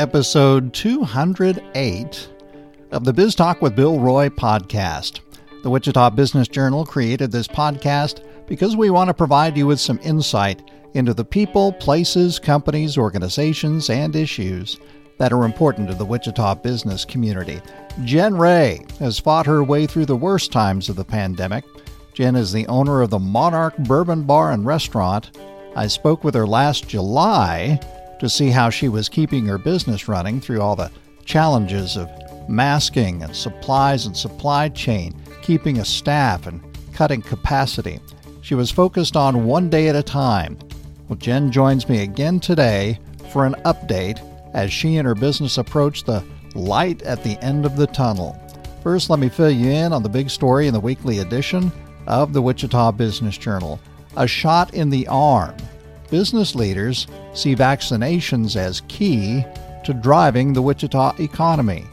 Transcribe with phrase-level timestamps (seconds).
[0.00, 2.28] Episode 208
[2.90, 5.20] of the Biz Talk with Bill Roy podcast.
[5.62, 10.00] The Wichita Business Journal created this podcast because we want to provide you with some
[10.02, 10.62] insight
[10.94, 14.78] into the people, places, companies, organizations, and issues
[15.18, 17.60] that are important to the Wichita business community.
[18.04, 21.64] Jen Ray has fought her way through the worst times of the pandemic.
[22.14, 25.30] Jen is the owner of the Monarch Bourbon Bar and Restaurant.
[25.76, 27.78] I spoke with her last July
[28.18, 30.90] to see how she was keeping her business running through all the
[31.24, 32.10] challenges of
[32.48, 36.60] masking and supplies and supply chain, keeping a staff and
[36.92, 38.00] cutting capacity.
[38.42, 40.58] She was focused on one day at a time.
[41.08, 42.98] Well, Jen joins me again today
[43.32, 44.20] for an update
[44.54, 48.36] as she and her business approach the light at the end of the tunnel.
[48.82, 51.70] First, let me fill you in on the big story in the weekly edition
[52.06, 53.78] of the Wichita Business Journal
[54.16, 55.56] a shot in the arm.
[56.10, 59.44] Business leaders see vaccinations as key
[59.84, 61.84] to driving the Wichita economy.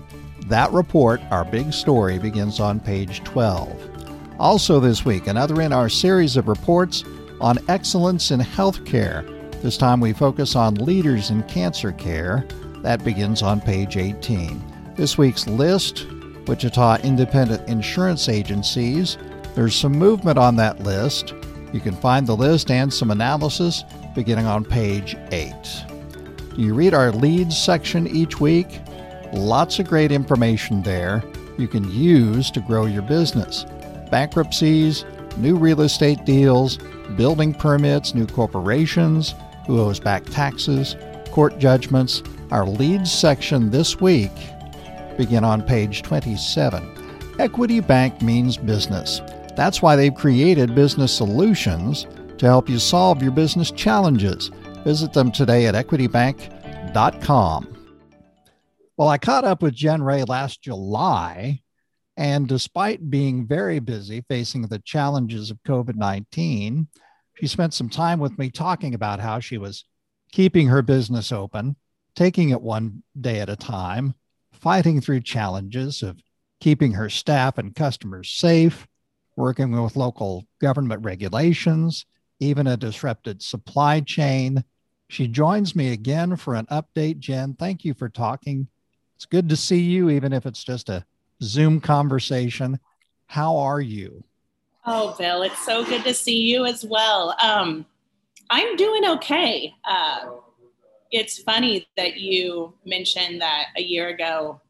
[0.47, 4.39] That report, our big story, begins on page 12.
[4.39, 7.03] Also, this week, another in our series of reports
[7.41, 9.25] on excellence in healthcare.
[9.61, 12.47] This time we focus on leaders in cancer care.
[12.81, 14.61] That begins on page 18.
[14.95, 16.07] This week's list
[16.47, 19.17] Wichita Independent Insurance Agencies.
[19.53, 21.33] There's some movement on that list.
[21.73, 23.83] You can find the list and some analysis
[24.15, 25.53] beginning on page 8.
[26.55, 28.81] You read our leads section each week.
[29.33, 31.23] Lots of great information there
[31.57, 33.65] you can use to grow your business
[34.09, 35.03] bankruptcies,
[35.35, 36.77] new real estate deals,
[37.17, 40.95] building permits, new corporations, who owes back taxes,
[41.31, 42.23] court judgments.
[42.51, 44.31] Our leads section this week
[45.17, 47.35] begin on page 27.
[47.39, 49.21] Equity Bank means business.
[49.57, 52.05] That's why they've created business solutions
[52.37, 54.51] to help you solve your business challenges.
[54.85, 57.75] Visit them today at equitybank.com.
[58.95, 61.61] Well, I caught up with Jen Ray last July
[62.17, 66.87] and despite being very busy facing the challenges of COVID 19,
[67.35, 69.85] she spent some time with me talking about how she was
[70.31, 71.75] keeping her business open,
[72.15, 74.13] taking it one day at a time,
[74.51, 76.21] fighting through challenges of
[76.59, 78.87] keeping her staff and customers safe,
[79.37, 82.05] working with local government regulations,
[82.39, 84.63] even a disrupted supply chain.
[85.07, 87.19] She joins me again for an update.
[87.19, 88.67] Jen, thank you for talking.
[89.15, 91.05] It's good to see you, even if it's just a
[91.41, 92.79] Zoom conversation.
[93.27, 94.23] How are you?
[94.85, 97.35] Oh, Bill, it's so good to see you as well.
[97.41, 97.85] Um,
[98.49, 99.73] I'm doing okay.
[99.85, 100.29] Uh,
[101.11, 104.61] it's funny that you mentioned that a year ago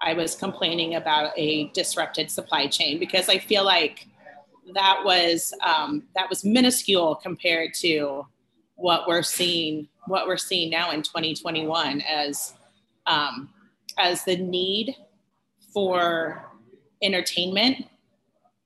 [0.00, 4.06] I was complaining about a disrupted supply chain because I feel like
[4.74, 8.26] that was um, that was minuscule compared to
[8.76, 12.54] what we're seeing what we're seeing now in 2021 as
[13.06, 13.50] um,
[13.98, 14.96] as the need
[15.72, 16.44] for
[17.02, 17.86] entertainment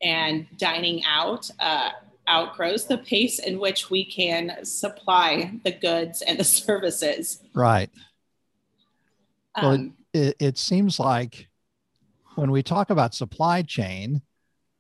[0.03, 1.91] and dining out uh,
[2.29, 7.41] outgrows the pace in which we can supply the goods and the services.
[7.53, 7.91] Right.
[9.55, 11.49] Um, well, it, it seems like
[12.37, 14.23] when we talk about supply chain,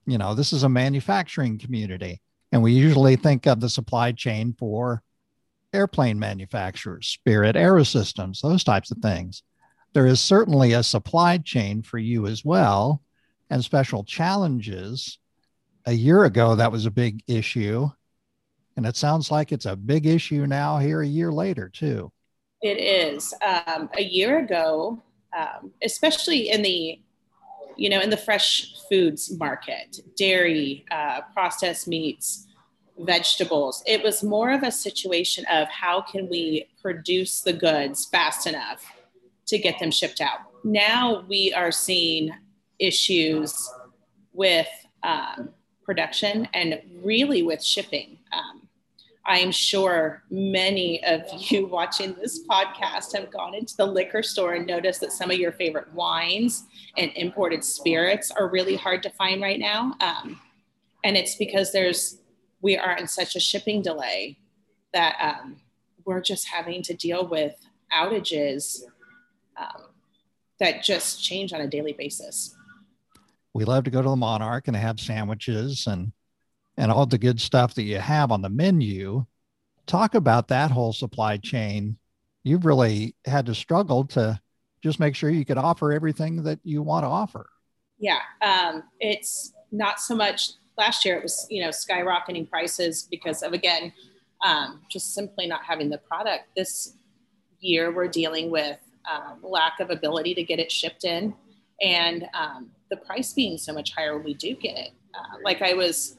[0.06, 2.22] you know, this is a manufacturing community,
[2.52, 5.02] and we usually think of the supply chain for
[5.74, 9.42] airplane manufacturers, Spirit Aerosystems, those types of things
[9.94, 13.00] there is certainly a supply chain for you as well
[13.48, 15.18] and special challenges.
[15.86, 17.88] A year ago, that was a big issue.
[18.76, 22.10] And it sounds like it's a big issue now, here a year later, too.
[22.60, 23.32] It is.
[23.46, 25.00] Um, a year ago,
[25.36, 27.00] um, especially in the
[27.76, 32.46] you know in the fresh foods market dairy uh, processed meats
[32.98, 38.46] vegetables it was more of a situation of how can we produce the goods fast
[38.46, 38.84] enough
[39.46, 40.38] to get them shipped out.
[40.64, 42.34] Now we are seeing
[42.78, 43.70] issues
[44.32, 44.68] with
[45.02, 45.50] um,
[45.84, 48.18] production and really with shipping.
[48.32, 48.63] Um,
[49.26, 54.66] I'm sure many of you watching this podcast have gone into the liquor store and
[54.66, 56.64] noticed that some of your favorite wines
[56.96, 59.94] and imported spirits are really hard to find right now.
[60.00, 60.40] Um,
[61.04, 62.18] and it's because there's
[62.60, 64.38] we are in such a shipping delay
[64.94, 65.56] that um,
[66.04, 67.54] we're just having to deal with
[67.92, 68.80] outages
[69.56, 69.82] um,
[70.60, 72.54] that just change on a daily basis.
[73.52, 76.12] We love to go to the Monarch and have sandwiches and
[76.76, 79.24] and all the good stuff that you have on the menu.
[79.86, 81.98] Talk about that whole supply chain.
[82.42, 84.40] You've really had to struggle to
[84.82, 87.48] just make sure you could offer everything that you want to offer.
[87.98, 90.50] Yeah, um, it's not so much.
[90.76, 93.92] Last year, it was you know skyrocketing prices because of again
[94.44, 96.44] um, just simply not having the product.
[96.56, 96.96] This
[97.60, 98.78] year, we're dealing with
[99.10, 101.34] um, lack of ability to get it shipped in
[101.80, 104.90] and um, the price being so much higher when we do get it.
[105.16, 106.18] Uh, like I was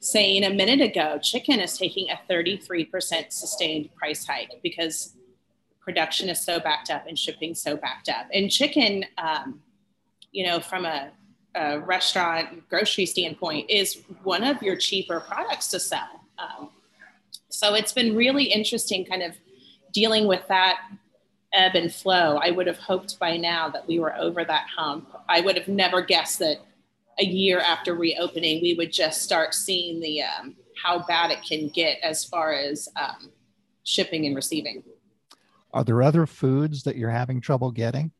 [0.00, 5.14] saying a minute ago, chicken is taking a 33% sustained price hike because
[5.80, 8.26] production is so backed up and shipping so backed up.
[8.32, 9.60] And chicken, um,
[10.32, 11.10] you know, from a,
[11.54, 16.24] a, restaurant grocery standpoint, is one of your cheaper products to sell.
[16.38, 16.70] Um,
[17.48, 19.34] so it's been really interesting, kind of
[19.92, 20.80] dealing with that
[21.52, 22.38] ebb and flow.
[22.42, 25.08] I would have hoped by now that we were over that hump.
[25.28, 26.58] I would have never guessed that
[27.18, 31.68] a year after reopening, we would just start seeing the um, how bad it can
[31.68, 33.30] get as far as um,
[33.84, 34.82] shipping and receiving.
[35.72, 38.12] Are there other foods that you're having trouble getting?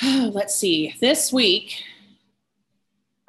[0.02, 0.94] Let's see.
[1.00, 1.82] This week,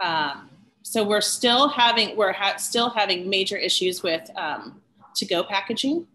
[0.03, 0.49] um,
[0.83, 4.81] so we're still having we're ha- still having major issues with um,
[5.15, 6.07] to go packaging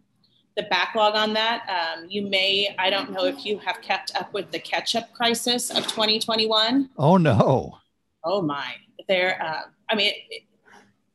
[0.57, 1.67] the backlog on that.
[1.69, 5.71] Um, you may, I don't know if you have kept up with the ketchup crisis
[5.71, 6.91] of 2021.
[6.99, 7.79] Oh, no.
[8.25, 8.75] Oh, my.
[9.09, 10.43] There, uh, I mean, it,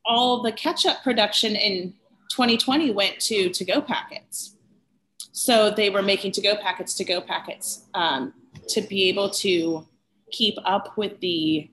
[0.05, 1.93] all the ketchup production in
[2.31, 4.55] 2020 went to to go packets.
[5.31, 8.33] So they were making to go packets to go packets um,
[8.69, 9.85] to be able to
[10.31, 11.69] keep up with the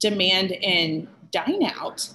[0.00, 2.08] demand in dine out.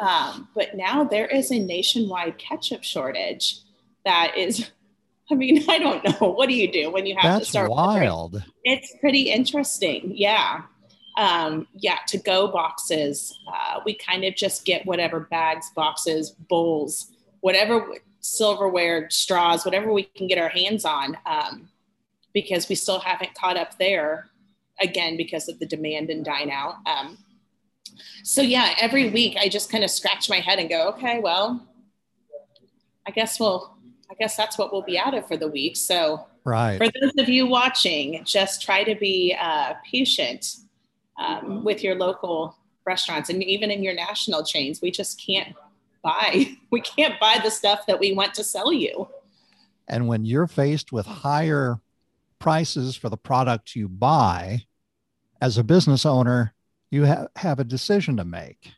[0.00, 3.60] Um, but now there is a nationwide ketchup shortage
[4.04, 4.70] that is
[5.30, 6.30] I mean, I don't know.
[6.30, 7.70] What do you do when you have That's to start?
[7.70, 8.42] wild.
[8.64, 10.12] It's pretty interesting.
[10.14, 10.62] Yeah.
[11.18, 13.36] Um, yeah, to go boxes.
[13.52, 17.10] Uh, we kind of just get whatever bags, boxes, bowls,
[17.40, 21.68] whatever silverware, straws, whatever we can get our hands on, um,
[22.32, 24.30] because we still haven't caught up there
[24.80, 26.76] again because of the demand and dine out.
[26.86, 27.18] Um,
[28.22, 31.66] so, yeah, every week I just kind of scratch my head and go, okay, well,
[33.06, 33.76] I guess we'll
[34.10, 35.76] I guess that's what we'll be out of for the week.
[35.76, 36.78] So, right.
[36.78, 40.56] for those of you watching, just try to be uh, patient
[41.18, 44.80] um, with your local restaurants and even in your national chains.
[44.80, 45.54] We just can't
[46.02, 46.56] buy.
[46.70, 49.08] We can't buy the stuff that we want to sell you.
[49.88, 51.80] And when you're faced with higher
[52.38, 54.66] prices for the products you buy,
[55.40, 56.54] as a business owner,
[56.90, 58.72] you ha- have a decision to make.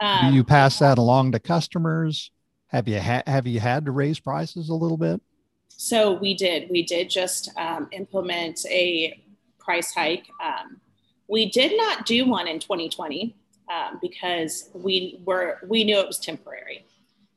[0.00, 2.30] Um, Do you pass that along to customers?
[2.68, 5.20] Have you ha- have you had to raise prices a little bit?
[5.68, 6.70] So we did.
[6.70, 9.20] We did just um, implement a
[9.58, 10.26] price hike.
[10.44, 10.80] Um,
[11.28, 13.34] we did not do one in 2020
[13.72, 16.84] um, because we were we knew it was temporary,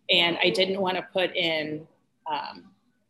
[0.09, 1.87] and I didn't want to put in.
[2.29, 2.65] Um,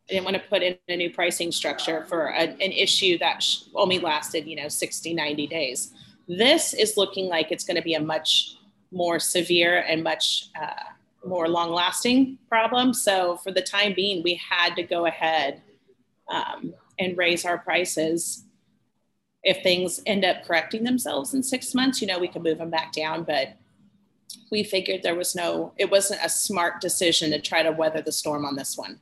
[0.09, 3.43] I didn't want to put in a new pricing structure for a, an issue that
[3.75, 5.91] only lasted, you know, 60, 90 days.
[6.29, 8.55] This is looking like it's going to be a much
[8.91, 10.93] more severe and much uh,
[11.25, 12.93] more long lasting problem.
[12.93, 15.61] So for the time being, we had to go ahead
[16.29, 18.43] um, and raise our prices.
[19.43, 22.69] If things end up correcting themselves in six months, you know, we can move them
[22.69, 23.23] back down.
[23.23, 23.57] But
[24.51, 28.11] we figured there was no, it wasn't a smart decision to try to weather the
[28.11, 28.99] storm on this one.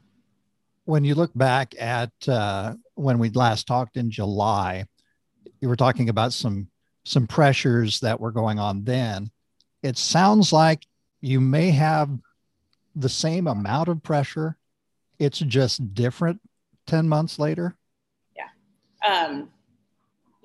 [0.85, 4.85] When you look back at uh, when we last talked in July,
[5.59, 6.67] you were talking about some
[7.05, 9.29] some pressures that were going on then.
[9.83, 10.85] It sounds like
[11.21, 12.09] you may have
[12.95, 14.57] the same amount of pressure.
[15.19, 16.41] It's just different
[16.87, 17.75] 10 months later.
[18.35, 19.07] Yeah.
[19.07, 19.49] Um,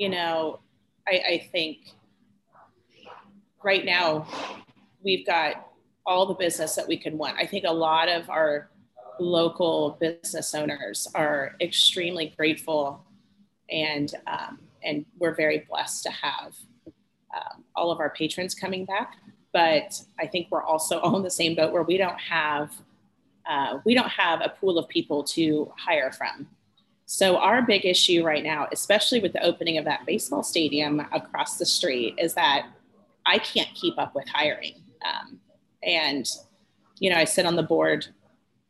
[0.01, 0.61] you know,
[1.07, 1.91] I, I think
[3.63, 4.27] right now
[5.05, 5.69] we've got
[6.07, 7.37] all the business that we can want.
[7.39, 8.71] I think a lot of our
[9.21, 13.05] local business owners are extremely grateful
[13.71, 16.57] and um, and we're very blessed to have
[17.37, 19.17] um, all of our patrons coming back
[19.53, 22.73] but I think we're also on the same boat where we don't have
[23.49, 26.47] uh, we don't have a pool of people to hire from.
[27.13, 31.57] So our big issue right now, especially with the opening of that baseball stadium across
[31.57, 32.69] the street, is that
[33.27, 34.75] I can't keep up with hiring.
[35.05, 35.41] Um,
[35.83, 36.25] and
[37.01, 38.07] you know, I sit on the board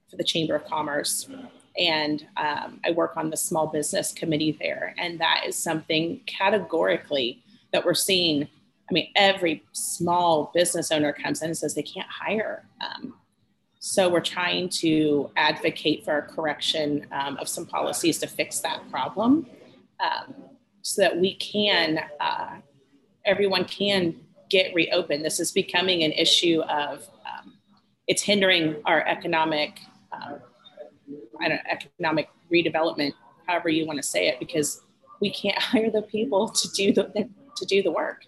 [0.09, 1.29] for the Chamber of Commerce,
[1.77, 7.45] and um, I work on the small business committee there, and that is something categorically
[7.75, 8.49] that we're seeing
[8.91, 12.65] I mean, every small business owner comes in and says they can't hire.
[12.81, 13.15] Um,
[13.81, 18.89] so we're trying to advocate for a correction um, of some policies to fix that
[18.91, 19.47] problem
[20.01, 20.35] um,
[20.83, 22.57] so that we can, uh,
[23.25, 24.15] everyone can
[24.51, 25.25] get reopened.
[25.25, 27.55] This is becoming an issue of, um,
[28.07, 29.81] it's hindering our economic,
[30.13, 30.41] um,
[31.41, 33.13] I don't know, economic redevelopment,
[33.47, 34.83] however you want to say it, because
[35.23, 38.27] we can't hire the people to do the, to do the work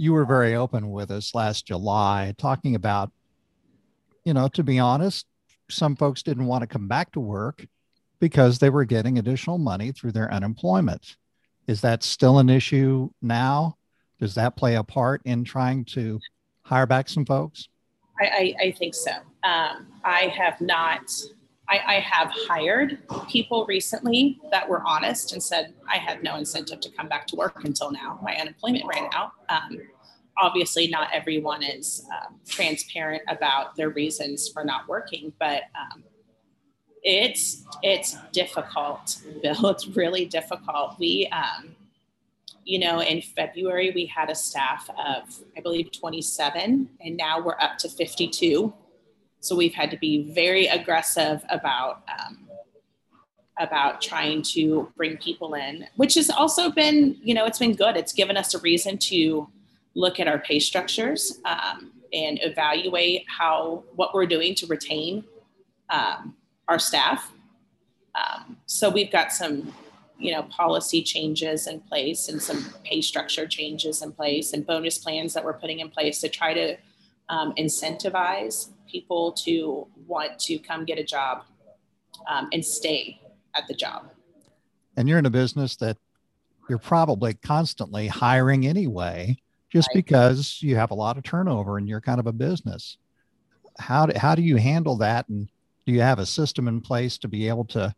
[0.00, 3.10] you were very open with us last July talking about
[4.28, 5.24] you know, to be honest,
[5.70, 7.66] some folks didn't want to come back to work
[8.20, 11.16] because they were getting additional money through their unemployment.
[11.66, 13.78] Is that still an issue now?
[14.20, 16.20] Does that play a part in trying to
[16.60, 17.70] hire back some folks?
[18.20, 19.12] I, I, I think so.
[19.44, 21.10] Um, I have not,
[21.70, 22.98] I, I, have hired
[23.30, 27.36] people recently that were honest and said, I had no incentive to come back to
[27.36, 28.20] work until now.
[28.22, 29.30] My unemployment ran out.
[29.48, 29.78] Um,
[30.40, 36.04] obviously, not everyone is uh, transparent about their reasons for not working, but um,
[37.02, 39.66] it's it's difficult, Bill.
[39.68, 40.98] It's really difficult.
[40.98, 41.74] We, um,
[42.64, 47.58] you know, in February we had a staff of I believe 27, and now we're
[47.60, 48.72] up to 52.
[49.40, 52.48] So we've had to be very aggressive about um,
[53.60, 57.96] about trying to bring people in, which has also been, you know, it's been good.
[57.96, 59.48] It's given us a reason to
[59.98, 65.24] look at our pay structures um, and evaluate how what we're doing to retain
[65.90, 66.36] um,
[66.68, 67.32] our staff.
[68.14, 69.74] Um, so we've got some,
[70.16, 74.98] you know, policy changes in place and some pay structure changes in place and bonus
[74.98, 76.76] plans that we're putting in place to try to
[77.28, 81.42] um, incentivize people to want to come get a job
[82.28, 83.20] um, and stay
[83.56, 84.10] at the job.
[84.96, 85.96] And you're in a business that
[86.68, 89.38] you're probably constantly hiring anyway,
[89.70, 89.96] just right.
[89.96, 92.96] because you have a lot of turnover and you're kind of a business.
[93.78, 95.48] How do, how do you handle that and
[95.86, 97.94] do you have a system in place to be able to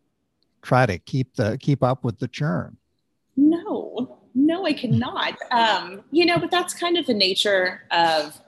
[0.63, 2.77] try to keep the keep up with the churn
[3.37, 8.41] no no i cannot um, you know but that's kind of the nature of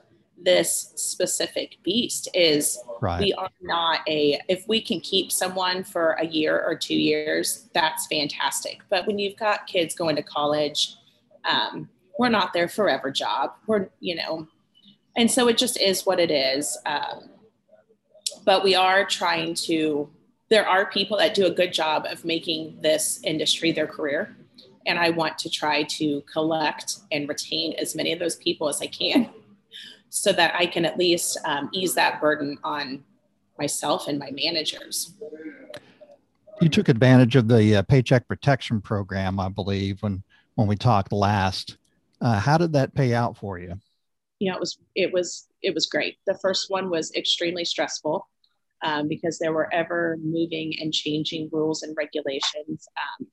[0.45, 3.19] this specific beast is right.
[3.21, 7.69] we are not a if we can keep someone for a year or two years
[7.73, 10.95] that's fantastic but when you've got kids going to college
[11.45, 13.53] um, we're not their forever job.
[13.67, 14.47] We're you know
[15.15, 17.29] and so it just is what it is um,
[18.45, 20.09] but we are trying to
[20.49, 24.35] there are people that do a good job of making this industry their career
[24.85, 28.81] and i want to try to collect and retain as many of those people as
[28.81, 29.29] i can
[30.09, 33.03] so that i can at least um, ease that burden on
[33.59, 35.13] myself and my managers.
[36.59, 40.23] You took advantage of the uh, paycheck protection program i believe when
[40.55, 41.77] when we talked last
[42.23, 43.79] uh, how did that pay out for you
[44.39, 48.27] you know it was it was it was great the first one was extremely stressful
[48.83, 52.87] um, because there were ever moving and changing rules and regulations.
[52.97, 53.27] Um,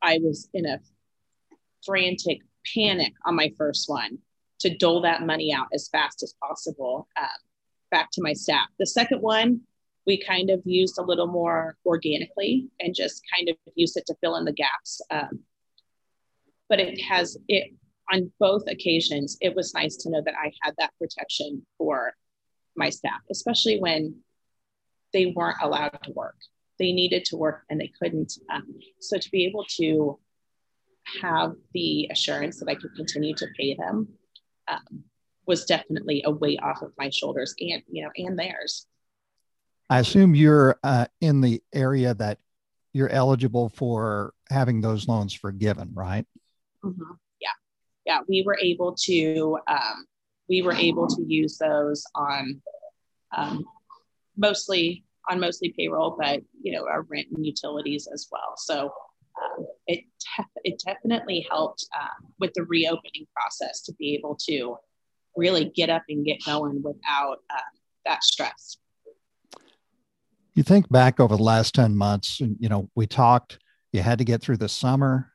[0.00, 0.78] I was in a
[1.84, 2.38] frantic
[2.74, 4.18] panic on my first one
[4.60, 7.28] to dole that money out as fast as possible um,
[7.90, 8.68] back to my staff.
[8.78, 9.62] The second one,
[10.06, 14.14] we kind of used a little more organically and just kind of used it to
[14.20, 15.00] fill in the gaps.
[15.10, 15.40] Um,
[16.68, 17.72] but it has it
[18.12, 19.36] on both occasions.
[19.40, 22.14] It was nice to know that I had that protection for
[22.76, 24.16] my staff, especially when
[25.12, 26.36] they weren't allowed to work.
[26.78, 28.32] They needed to work and they couldn't.
[28.52, 30.18] Um, so to be able to
[31.22, 34.08] have the assurance that I could continue to pay them
[34.68, 35.04] um,
[35.46, 38.86] was definitely a weight off of my shoulders and you know and theirs.
[39.90, 42.38] I assume you're uh, in the area that
[42.92, 46.26] you're eligible for having those loans forgiven, right?
[46.84, 47.12] Mm-hmm.
[48.08, 48.20] Yeah.
[48.26, 50.06] We were able to um,
[50.48, 52.60] we were able to use those on
[53.36, 53.64] um,
[54.36, 58.54] mostly on mostly payroll, but you know our rent and utilities as well.
[58.56, 58.90] So
[59.40, 60.04] um, it
[60.64, 64.78] it definitely helped um, with the reopening process to be able to
[65.36, 68.78] really get up and get going without um, that stress.
[70.54, 73.58] You think back over the last ten months, you know we talked.
[73.92, 75.32] You had to get through the summer,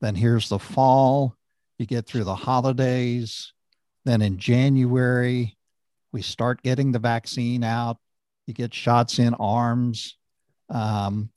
[0.00, 1.36] then here's the fall.
[1.82, 3.52] You get through the holidays,
[4.04, 5.58] then in January
[6.12, 7.98] we start getting the vaccine out
[8.46, 10.16] you get shots in arms.
[10.68, 11.30] Um,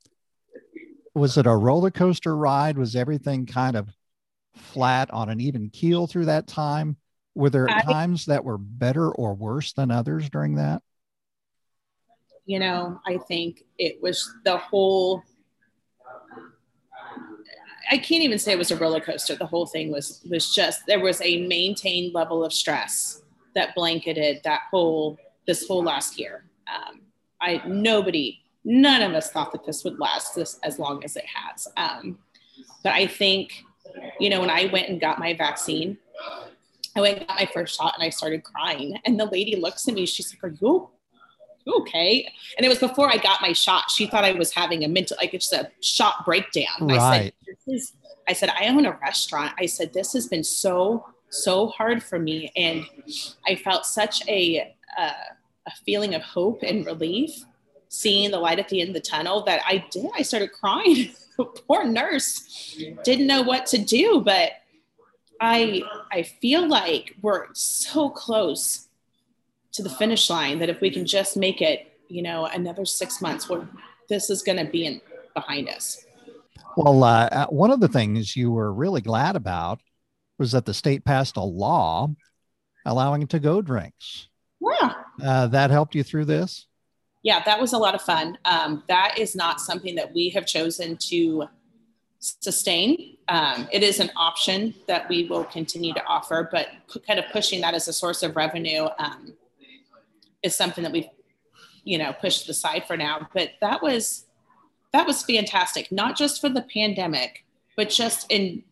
[1.14, 2.78] was it a roller coaster ride?
[2.78, 3.90] Was everything kind of
[4.56, 6.98] flat on an even keel through that time?
[7.36, 10.82] Were there I, times that were better or worse than others during that?
[12.46, 15.24] You know, I think it was the whole.
[17.92, 19.36] I can't even say it was a roller coaster.
[19.36, 23.22] The whole thing was was just there was a maintained level of stress
[23.56, 26.46] that blanketed that whole this whole last year.
[26.74, 27.02] Um,
[27.42, 31.26] I nobody, none of us thought that this would last this as long as it
[31.26, 31.68] has.
[31.78, 32.20] Um,
[32.84, 33.64] but I think,
[34.20, 35.98] you know, when I went and got my vaccine,
[36.96, 39.00] I went got my first shot and I started crying.
[39.06, 40.90] And the lady looks at me, she's like, Are you
[41.68, 42.32] okay?
[42.58, 43.90] And it was before I got my shot.
[43.90, 46.66] She thought I was having a mental, like it's a shot breakdown.
[46.82, 47.00] Right.
[47.00, 47.94] I said, this is,
[48.28, 49.54] I said, I own a restaurant.
[49.58, 52.52] I said, this has been so, so hard for me.
[52.56, 52.86] And
[53.48, 55.12] I felt such a, uh,
[55.68, 57.44] a feeling of hope and relief,
[57.90, 60.08] seeing the light at the end of the tunnel that I did.
[60.16, 61.12] I started crying.
[61.68, 64.52] Poor nurse didn't know what to do, but
[65.42, 65.82] I
[66.12, 68.85] I feel like we're so close
[69.76, 73.22] to the finish line that if we can just make it, you know, another six
[73.22, 73.68] months, where
[74.10, 75.02] this is going to be in,
[75.34, 76.06] behind us.
[76.78, 79.82] Well, uh, uh, one of the things you were really glad about
[80.38, 82.10] was that the state passed a law
[82.86, 84.28] allowing to go drinks.
[84.62, 84.94] Yeah.
[85.24, 86.68] Uh, that helped you through this?
[87.24, 88.38] Yeah, that was a lot of fun.
[88.46, 91.46] Um, that is not something that we have chosen to
[92.20, 93.18] sustain.
[93.28, 96.68] Um, it is an option that we will continue to offer, but
[97.08, 99.34] kind of pushing that as a source of revenue um,
[100.46, 101.10] is something that we've,
[101.84, 103.28] you know, pushed aside for now.
[103.34, 104.26] But that was
[104.94, 107.44] that was fantastic, not just for the pandemic,
[107.76, 108.64] but just in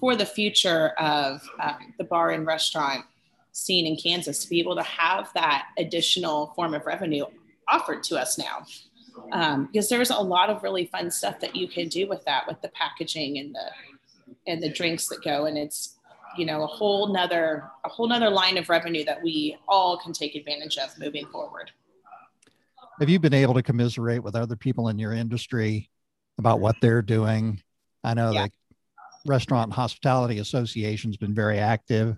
[0.00, 3.04] for the future of um, the bar and restaurant
[3.52, 7.24] scene in Kansas to be able to have that additional form of revenue
[7.68, 8.66] offered to us now.
[9.32, 12.46] Um, because there's a lot of really fun stuff that you can do with that,
[12.46, 13.70] with the packaging and the
[14.48, 15.95] and the drinks that go, and it's
[16.38, 20.12] you know a whole nother a whole nother line of revenue that we all can
[20.12, 21.70] take advantage of moving forward.
[23.00, 25.90] Have you been able to commiserate with other people in your industry
[26.38, 27.60] about what they're doing?
[28.02, 28.46] I know yeah.
[28.46, 32.16] the Restaurant and Hospitality Association's been very active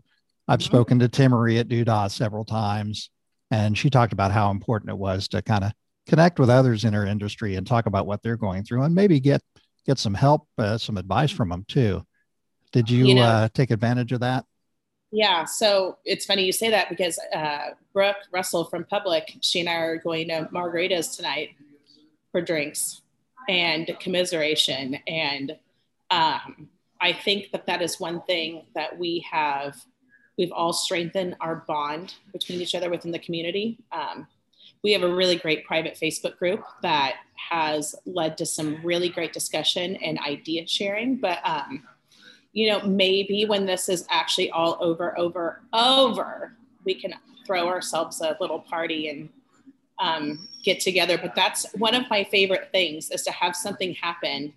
[0.49, 0.67] I've mm-hmm.
[0.67, 3.11] spoken to Timmerie at Doo-Dah several times,
[3.51, 5.73] and she talked about how important it was to kind of
[6.09, 9.21] connect with others in her industry and talk about what they're going through, and maybe
[9.21, 9.43] get
[9.87, 12.03] get some help, uh, some advice from them too.
[12.73, 14.45] Did you, you know, uh, take advantage of that?
[15.11, 19.69] Yeah, so it's funny you say that because uh, Brooke Russell from Public, she and
[19.69, 21.51] I are going to Margaritas tonight
[22.31, 23.01] for drinks
[23.49, 25.57] and commiseration, and
[26.11, 26.69] um,
[27.01, 29.77] I think that that is one thing that we have
[30.39, 33.79] We've all strengthened our bond between each other within the community.
[33.91, 34.29] Um,
[34.85, 37.17] we have a really great private Facebook group that
[37.51, 41.17] has led to some really great discussion and idea sharing.
[41.17, 41.83] But, um,
[42.59, 47.15] you know, maybe when this is actually all over, over, over, we can
[47.47, 49.29] throw ourselves a little party and
[50.01, 51.17] um, get together.
[51.17, 54.53] But that's one of my favorite things is to have something happen.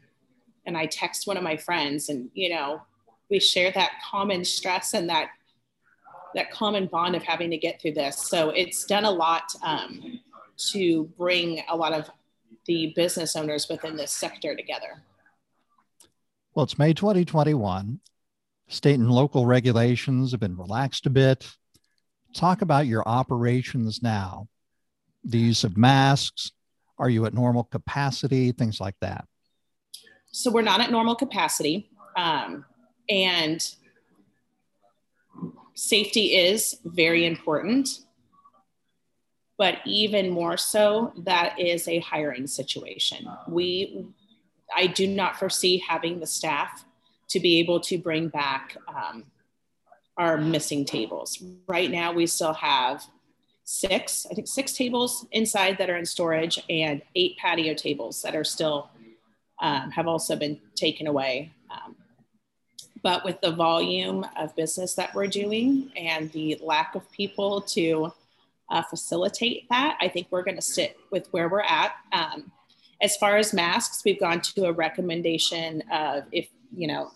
[0.66, 2.82] And I text one of my friends, and, you know,
[3.30, 5.30] we share that common stress and that
[6.34, 8.18] that common bond of having to get through this.
[8.18, 10.22] So it's done a lot um,
[10.72, 12.10] to bring a lot of
[12.66, 15.04] the business owners within this sector together.
[16.54, 18.02] Well, it's May 2021.
[18.68, 21.50] State and local regulations have been relaxed a bit.
[22.36, 24.50] Talk about your operations now.
[25.24, 26.52] The use of masks.
[26.98, 28.52] Are you at normal capacity?
[28.52, 29.26] Things like that.
[30.32, 31.90] So we're not at normal capacity.
[32.18, 32.66] Um,
[33.08, 33.66] and
[35.74, 37.88] safety is very important,
[39.58, 43.26] but even more so, that is a hiring situation.
[43.48, 44.06] We,
[44.76, 46.86] I do not foresee having the staff
[47.30, 49.26] to be able to bring back um,
[50.18, 51.42] our missing tables.
[51.68, 53.06] Right now, we still have
[53.64, 58.36] six, I think six tables inside that are in storage and eight patio tables that
[58.36, 58.90] are still
[59.62, 61.52] um, have also been taken away.
[61.70, 61.96] Um,
[63.04, 68.12] but with the volume of business that we're doing and the lack of people to
[68.70, 71.94] uh, facilitate that, I think we're to sit with where we're at.
[72.12, 72.52] Um,
[73.02, 77.12] as far as masks, we've gone to a recommendation of if, you know,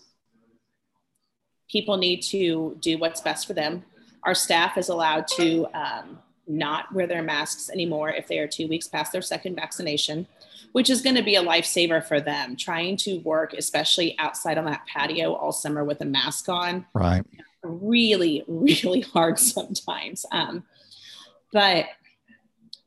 [1.69, 3.83] people need to do what's best for them.
[4.23, 8.67] Our staff is allowed to um, not wear their masks anymore if they are two
[8.67, 10.27] weeks past their second vaccination
[10.75, 14.65] which is going to be a lifesaver for them trying to work, especially outside on
[14.65, 16.85] that patio all summer with a mask on.
[16.93, 17.23] Right.
[17.63, 20.25] Really, really hard sometimes.
[20.33, 20.65] Um,
[21.53, 21.85] but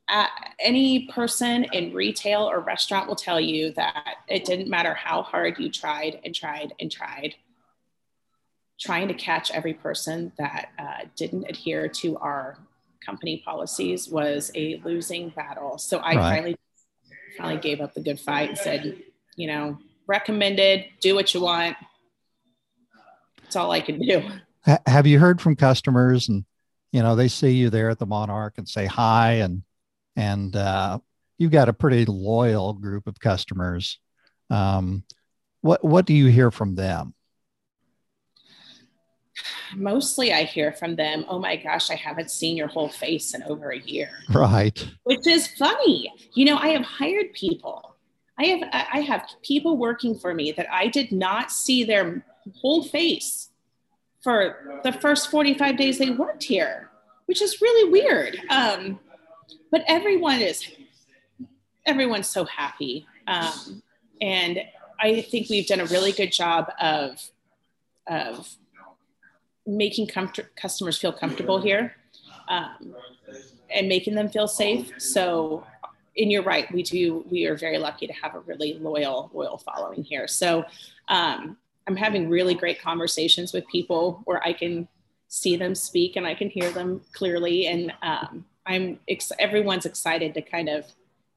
[0.08, 0.26] uh,
[0.58, 5.58] any person in retail or restaurant will tell you that it didn't matter how hard
[5.58, 7.34] you tried and tried and tried
[8.80, 12.56] trying to catch every person that uh, didn't adhere to our
[13.04, 15.78] company policies was a losing battle.
[15.78, 16.16] So I right.
[16.16, 16.56] finally
[17.36, 19.02] finally gave up the good fight and said,
[19.36, 21.76] you know, recommended, do what you want.
[23.42, 24.28] That's all I can do.
[24.86, 26.44] Have you heard from customers and,
[26.92, 29.62] you know, they see you there at the Monarch and say hi and,
[30.18, 30.98] and, uh,
[31.38, 33.98] you've got a pretty loyal group of customers.
[34.50, 35.04] Um,
[35.60, 37.14] what, what do you hear from them?
[39.76, 43.42] mostly I hear from them, oh my gosh, I haven't seen your whole face in
[43.44, 44.10] over a year.
[44.30, 44.86] Right.
[45.04, 46.12] Which is funny.
[46.34, 47.96] You know, I have hired people.
[48.38, 52.24] I have I have people working for me that I did not see their
[52.60, 53.50] whole face
[54.22, 56.90] for the first 45 days they worked here,
[57.26, 58.40] which is really weird.
[58.48, 59.00] Um,
[59.70, 60.64] but everyone is
[61.86, 63.06] everyone's so happy.
[63.26, 63.82] Um,
[64.20, 64.60] and
[65.00, 67.30] i think we've done a really good job of
[68.08, 68.48] of
[69.66, 71.94] making comfort- customers feel comfortable here
[72.48, 72.94] um,
[73.70, 74.90] and making them feel safe.
[74.98, 75.64] So
[76.16, 79.58] and you're right we do we are very lucky to have a really loyal loyal
[79.58, 80.26] following here.
[80.26, 80.64] So
[81.08, 84.88] um, i'm having really great conversations with people where i can
[85.28, 90.34] see them speak and i can hear them clearly and um, i'm ex- everyone's excited
[90.34, 90.84] to kind of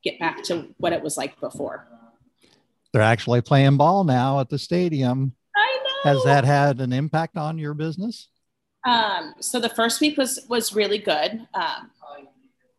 [0.03, 1.87] get back to what it was like before.
[2.93, 5.33] They're actually playing ball now at the stadium.
[5.55, 6.11] I know.
[6.11, 8.27] Has that had an impact on your business?
[8.85, 11.47] Um, so the first week was was really good.
[11.53, 11.91] Um,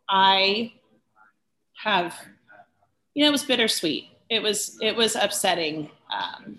[0.08, 0.72] i
[1.82, 2.14] have,
[3.14, 4.08] you know, it was bittersweet.
[4.28, 5.90] It was it was upsetting.
[6.12, 6.58] Um,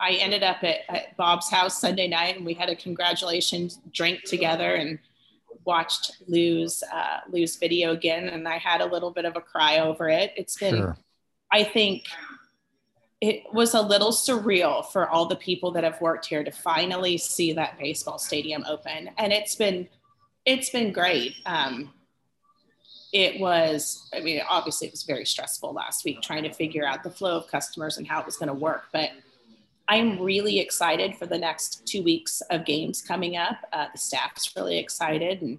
[0.00, 4.22] I ended up at, at, Bob's house Sunday night, and we had a congratulations drink
[4.24, 4.98] together and
[5.66, 9.80] watched Lou's uh, Lou's video again, and I had a little bit of a cry
[9.80, 10.32] over it.
[10.36, 10.96] It's been, sure.
[11.52, 12.04] I think,
[13.20, 17.18] it was a little surreal for all the people that have worked here to finally
[17.18, 19.88] see that baseball stadium open, and it's been
[20.44, 21.34] it's been great.
[21.44, 21.92] Um,
[23.12, 27.02] it was, I mean, obviously it was very stressful last week trying to figure out
[27.02, 28.84] the flow of customers and how it was going to work.
[28.92, 29.10] But
[29.88, 33.58] I'm really excited for the next two weeks of games coming up.
[33.72, 35.58] Uh, the staff's really excited, and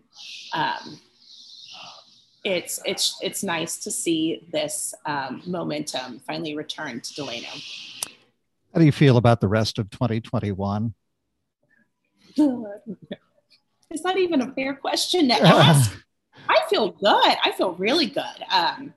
[0.54, 1.00] um,
[2.44, 7.48] it's it's it's nice to see this um, momentum finally return to Delano.
[8.74, 10.94] How do you feel about the rest of 2021?
[13.90, 16.04] Is that even a fair question to ask?
[16.50, 17.36] I feel good.
[17.44, 18.44] I feel really good.
[18.52, 18.94] Um,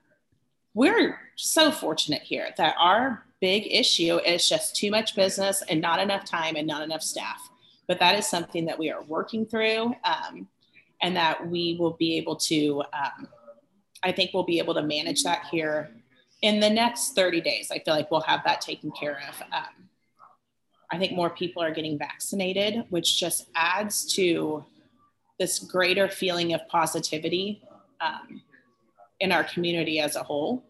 [0.73, 5.99] we're so fortunate here that our big issue is just too much business and not
[5.99, 7.49] enough time and not enough staff.
[7.87, 10.47] But that is something that we are working through um,
[11.01, 13.27] and that we will be able to, um,
[14.03, 15.91] I think we'll be able to manage that here
[16.41, 17.69] in the next 30 days.
[17.71, 19.41] I feel like we'll have that taken care of.
[19.51, 19.89] Um,
[20.91, 24.65] I think more people are getting vaccinated, which just adds to
[25.39, 27.63] this greater feeling of positivity
[27.99, 28.41] um,
[29.19, 30.63] in our community as a whole.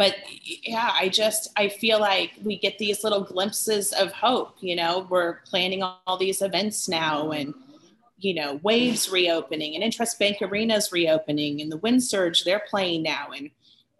[0.00, 4.56] But yeah, I just I feel like we get these little glimpses of hope.
[4.60, 7.52] You know, we're planning all these events now, and
[8.16, 13.02] you know, Waves reopening, and INTRUST Bank Arena's reopening, and the Wind Surge they're playing
[13.02, 13.50] now, and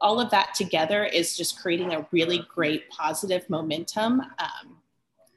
[0.00, 4.78] all of that together is just creating a really great positive momentum um,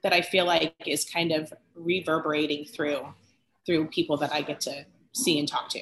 [0.02, 3.06] that I feel like is kind of reverberating through
[3.66, 5.82] through people that I get to see and talk to.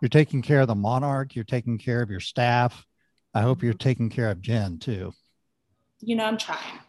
[0.00, 2.86] You're taking care of the monarch, you're taking care of your staff.
[3.34, 5.12] I hope you're taking care of Jen too.
[6.00, 6.80] You know, I'm trying.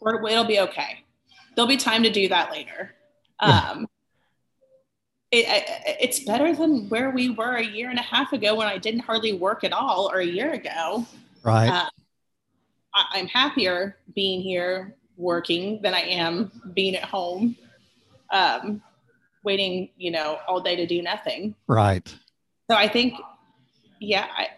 [0.00, 1.04] Or it'll be okay.
[1.54, 2.90] There'll be time to do that later.
[3.40, 3.70] Yeah.
[3.70, 3.88] Um,
[5.30, 5.46] it,
[6.00, 9.00] it's better than where we were a year and a half ago when I didn't
[9.00, 11.06] hardly work at all, or a year ago.
[11.42, 11.68] Right.
[11.68, 11.88] Uh,
[12.94, 17.56] I, I'm happier being here working than I am being at home,
[18.30, 18.82] um,
[19.44, 21.54] waiting, you know, all day to do nothing.
[21.66, 22.12] Right.
[22.70, 23.14] So I think,
[24.00, 24.48] yeah, I,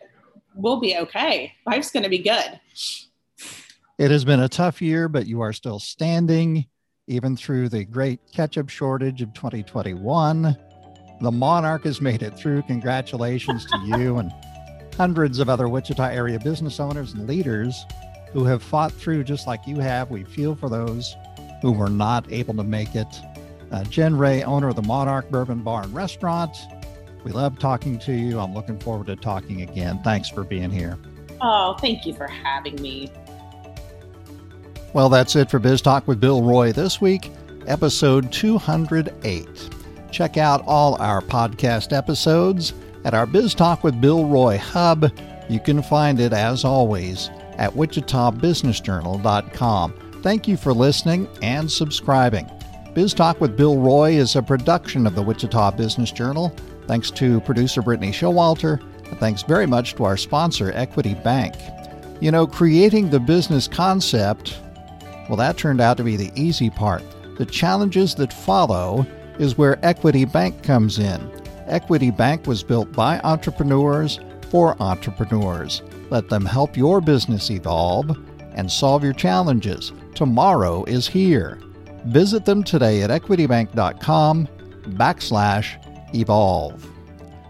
[0.54, 1.52] we'll be okay.
[1.66, 2.60] Life's going to be good.
[3.98, 6.66] It has been a tough year, but you are still standing,
[7.06, 10.56] even through the great ketchup shortage of 2021.
[11.20, 12.62] The Monarch has made it through.
[12.62, 14.32] Congratulations to you and
[14.96, 17.84] hundreds of other Wichita area business owners and leaders
[18.32, 20.10] who have fought through just like you have.
[20.10, 21.14] We feel for those
[21.62, 23.06] who were not able to make it.
[23.70, 26.56] Uh, Jen Ray, owner of the Monarch Bourbon Bar and Restaurant.
[27.24, 28.38] We love talking to you.
[28.38, 30.00] I'm looking forward to talking again.
[30.04, 30.96] Thanks for being here.
[31.40, 33.10] Oh, thank you for having me.
[34.92, 37.32] Well, that's it for Biz Talk with Bill Roy this week,
[37.66, 39.70] episode 208.
[40.12, 42.72] Check out all our podcast episodes
[43.04, 45.10] at our Biz Talk with Bill Roy hub.
[45.48, 50.20] You can find it, as always, at wichitabusinessjournal.com.
[50.22, 52.48] Thank you for listening and subscribing.
[52.94, 56.54] Biz Talk with Bill Roy is a production of the Wichita Business Journal.
[56.86, 61.54] Thanks to producer Brittany Showalter, and thanks very much to our sponsor, Equity Bank.
[62.20, 64.60] You know, creating the business concept,
[65.28, 67.02] well, that turned out to be the easy part.
[67.38, 69.06] The challenges that follow
[69.38, 71.30] is where Equity Bank comes in.
[71.66, 74.20] Equity Bank was built by entrepreneurs
[74.50, 75.82] for entrepreneurs.
[76.10, 78.16] Let them help your business evolve
[78.54, 79.92] and solve your challenges.
[80.14, 81.58] Tomorrow is here.
[82.06, 84.48] Visit them today at equitybank.com
[84.90, 86.88] backslash evolve.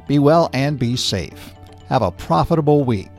[0.08, 1.52] Be well and be safe.
[1.88, 3.10] Have a profitable week.